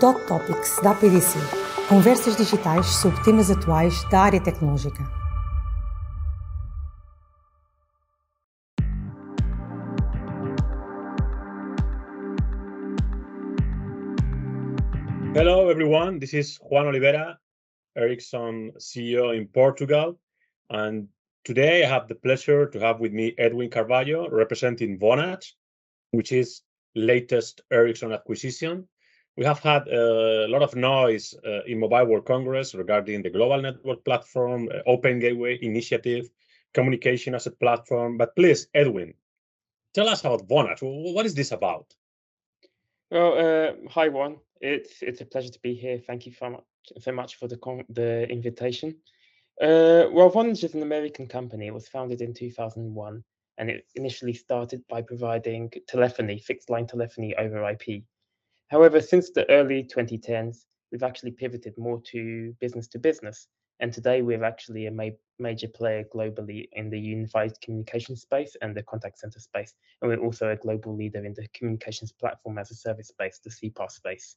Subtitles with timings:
[0.00, 1.38] Dot Topics da APDC.
[1.88, 5.04] Conversas digitais sobre temas atuais da área tecnológica.
[15.32, 16.18] Hello, everyone.
[16.18, 17.38] This is Juan Oliveira,
[17.96, 20.18] Ericsson CEO in Portugal.
[20.70, 21.06] And
[21.44, 25.52] today I have the pleasure to have with me Edwin Carvalho, representing Vonage,
[26.10, 26.62] which is
[26.96, 28.88] latest Ericsson acquisition.
[29.36, 33.60] We have had a lot of noise uh, in Mobile World Congress regarding the global
[33.60, 36.30] network platform, uh, Open Gateway initiative,
[36.72, 38.16] communication as a platform.
[38.16, 39.14] But please, Edwin,
[39.92, 40.82] tell us about Vonage.
[40.82, 41.92] What is this about?
[43.10, 44.38] Well, uh, hi, Juan.
[44.60, 45.98] It's it's a pleasure to be here.
[45.98, 46.64] Thank you so much,
[47.00, 47.58] so much for the
[47.88, 48.96] the invitation.
[49.60, 51.66] Uh, well, Vonage is an American company.
[51.66, 53.24] It was founded in 2001,
[53.58, 58.04] and it initially started by providing telephony, fixed line telephony over IP.
[58.68, 63.48] However, since the early 2010s, we've actually pivoted more to business to business.
[63.80, 68.74] And today we're actually a ma major player globally in the unified communication space and
[68.74, 69.74] the contact center space.
[70.00, 73.50] And we're also a global leader in the communications platform as a service space, the
[73.50, 74.36] CPaaS space.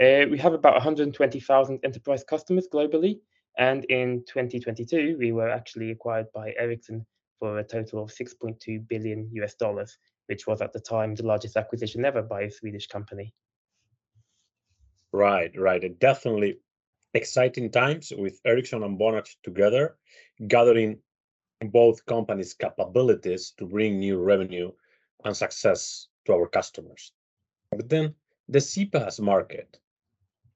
[0.00, 3.20] Uh, we have about 120,000 enterprise customers globally.
[3.58, 7.04] And in 2022, we were actually acquired by Ericsson
[7.38, 11.56] for a total of 6.2 billion US dollars, which was at the time the largest
[11.56, 13.34] acquisition ever by a Swedish company.
[15.12, 15.98] Right, right.
[15.98, 16.58] Definitely
[17.14, 19.96] exciting times with Ericsson and Vonage together,
[20.46, 20.98] gathering
[21.60, 24.70] both companies' capabilities to bring new revenue
[25.24, 27.12] and success to our customers.
[27.70, 28.14] But then
[28.48, 29.78] the CPaaS market.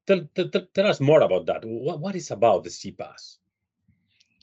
[0.07, 1.65] Tell, tell, tell us more about that.
[1.65, 3.39] What, what is about the CPaaS?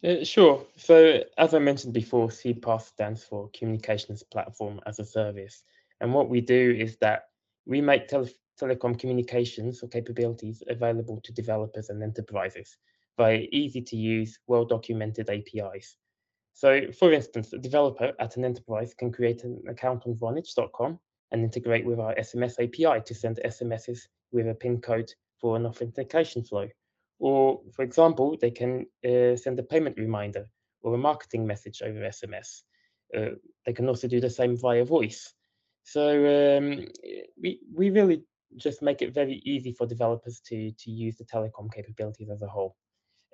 [0.04, 0.66] Uh, sure.
[0.78, 5.64] So, as I mentioned before, CPaaS stands for Communications Platform as a Service.
[6.00, 7.26] And what we do is that
[7.66, 8.30] we make tele-
[8.60, 12.78] telecom communications or capabilities available to developers and enterprises
[13.18, 15.98] via easy to use, well documented APIs.
[16.54, 21.00] So, for instance, a developer at an enterprise can create an account on Vonage.com
[21.32, 24.00] and integrate with our SMS API to send SMSs
[24.32, 26.68] with a PIN code for an authentication flow.
[27.20, 30.48] Or, for example, they can uh, send a payment reminder
[30.82, 32.64] or a marketing message over SMS.
[33.16, 35.34] Uh, they can also do the same via voice.
[35.84, 36.88] So um,
[37.42, 38.24] we we really
[38.58, 42.48] just make it very easy for developers to, to use the telecom capabilities as a
[42.48, 42.76] whole.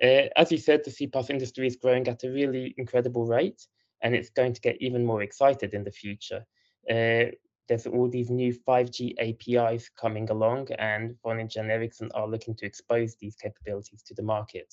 [0.02, 3.66] Uh, as you said, the CPaaS industry is growing at a really incredible rate,
[4.02, 6.44] and it's going to get even more excited in the future.
[6.88, 7.32] Uh,
[7.68, 12.66] there's all these new 5G APIs coming along, and Vonage and Ericsson are looking to
[12.66, 14.72] expose these capabilities to the market.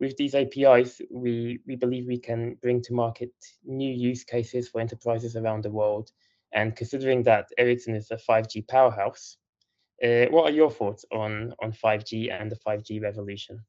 [0.00, 3.32] With these APIs, we, we believe we can bring to market
[3.64, 6.10] new use cases for enterprises around the world.
[6.52, 9.36] And considering that Ericsson is a 5G powerhouse,
[10.02, 13.64] uh, what are your thoughts on on 5G and the 5G revolution?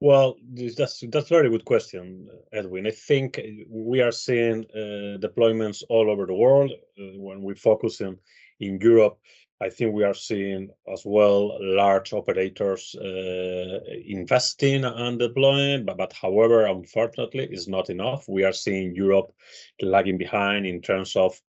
[0.00, 0.36] Well,
[0.76, 2.86] that's that's a very good question, Edwin.
[2.86, 6.72] I think we are seeing uh, deployments all over the world.
[6.98, 8.18] Uh, when we focus in
[8.58, 9.18] in Europe,
[9.62, 16.12] I think we are seeing as well large operators uh, investing and deploying, but, but
[16.12, 18.28] however, unfortunately, it's not enough.
[18.28, 19.32] We are seeing Europe
[19.80, 21.40] lagging behind in terms of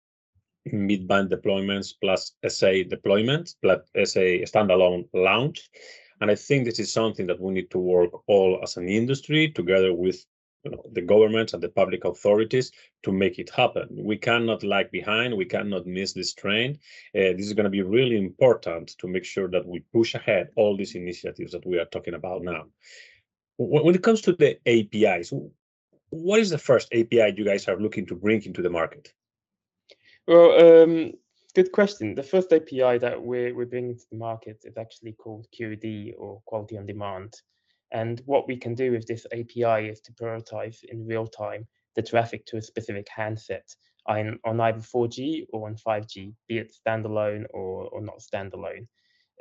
[0.65, 5.69] mid-band deployments plus SA deployment, plus SA standalone launch.
[6.21, 9.51] And I think this is something that we need to work all as an industry
[9.51, 10.23] together with
[10.63, 12.71] you know, the governments and the public authorities
[13.03, 13.89] to make it happen.
[13.91, 15.35] We cannot lag behind.
[15.35, 16.79] We cannot miss this train.
[17.13, 20.49] Uh, this is going to be really important to make sure that we push ahead
[20.55, 22.65] all these initiatives that we are talking about now.
[23.57, 25.33] When it comes to the APIs,
[26.09, 29.13] what is the first API you guys are looking to bring into the market?
[30.25, 31.11] Well, um,
[31.53, 32.15] good question.
[32.15, 36.41] The first API that we're, we're bringing to the market is actually called QOD or
[36.45, 37.33] Quality on Demand.
[37.91, 42.01] And what we can do with this API is to prioritize in real time the
[42.01, 43.67] traffic to a specific handset
[44.07, 48.87] on, on either 4G or on 5G, be it standalone or, or not standalone.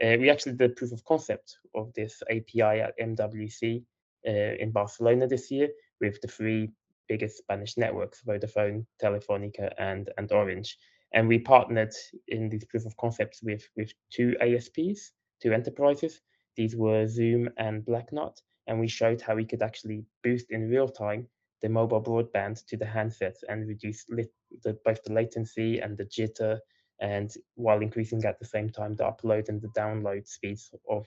[0.02, 3.85] Uh, we actually did proof of concept of this API at MWC
[4.26, 5.69] uh, in Barcelona this year
[6.00, 6.70] with the three
[7.08, 10.76] biggest Spanish networks, Vodafone, Telefonica, and, and Orange.
[11.14, 11.93] And we partnered
[12.28, 15.12] in these proof of concepts with, with two ASPs,
[15.43, 16.20] two enterprises.
[16.56, 18.37] These were Zoom and Blacknut.
[18.66, 21.28] And we showed how we could actually boost in real time
[21.62, 24.34] the mobile broadband to the handsets and reduce lit-
[24.64, 26.58] the, both the latency and the jitter,
[27.00, 31.06] and while increasing at the same time the upload and the download speeds of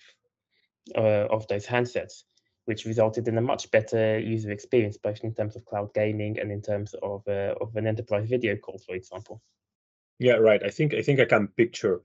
[0.96, 2.24] uh, of those handsets
[2.66, 6.52] which resulted in a much better user experience, both in terms of cloud gaming and
[6.52, 9.42] in terms of uh, of an enterprise video call, for example.
[10.20, 10.64] Yeah, right.
[10.64, 12.02] I think I think I can picture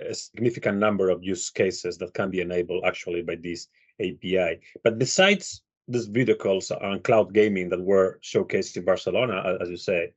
[0.00, 3.68] a significant number of use cases that can be enabled actually by this
[4.00, 4.60] API.
[4.82, 9.76] But besides these video calls and cloud gaming that were showcased in Barcelona, as you
[9.76, 10.12] say,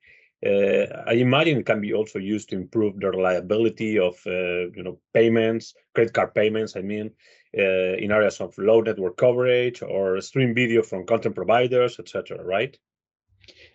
[0.45, 5.00] I imagine it can be also used to improve the reliability of uh, you know
[5.13, 6.75] payments, credit card payments.
[6.75, 7.12] I mean,
[7.57, 12.44] uh, in areas of low network coverage or stream video from content providers, etc.
[12.44, 12.78] Right?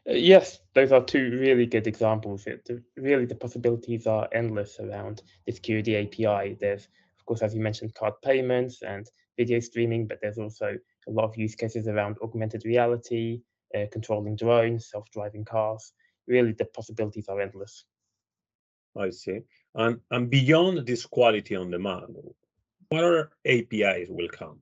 [0.09, 2.47] Uh, yes, those are two really good examples.
[2.47, 6.58] It, really, the possibilities are endless around the security API.
[6.61, 6.88] There's,
[7.19, 10.76] of course, as you mentioned, card payments and video streaming, but there's also
[11.08, 13.43] a lot of use cases around augmented reality,
[13.75, 15.93] uh, controlling drones, self-driving cars.
[16.26, 17.84] Really, the possibilities are endless.
[18.96, 19.40] I see.
[19.74, 22.16] And and beyond this quality on demand,
[22.88, 24.60] what other APIs will come?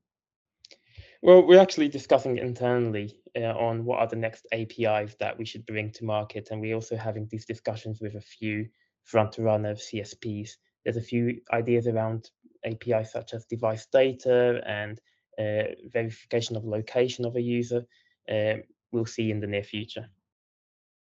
[1.22, 5.66] Well, we're actually discussing internally uh, on what are the next APIs that we should
[5.66, 8.68] bring to market, and we're also having these discussions with a few
[9.04, 10.52] front runner CSPs.
[10.84, 12.30] There's a few ideas around
[12.64, 14.98] APIs such as device data and
[15.38, 17.84] uh, verification of location of a user.
[18.30, 18.54] Uh,
[18.92, 20.08] we'll see in the near future.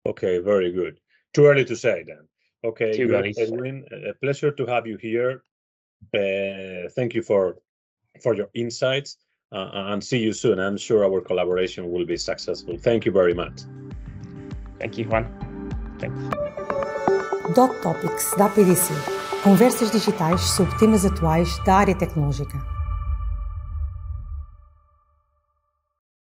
[0.06, 0.98] Okay, very good.
[1.32, 2.26] Too early to say then.
[2.64, 3.34] Okay, Too good.
[3.38, 5.42] Edwin, a pleasure to have you here.
[6.14, 7.58] Uh, thank you for
[8.20, 9.16] for your insights
[9.52, 10.58] uh, and see you soon.
[10.58, 12.76] I'm sure our collaboration will be successful.
[12.76, 13.62] Thank you very much.
[14.78, 15.24] Thank you, Juan.
[15.98, 16.18] Thanks.
[17.54, 18.92] Dot Topics da APDC.
[19.42, 22.71] Conversas digitais sobre temas atuais da área tecnológica.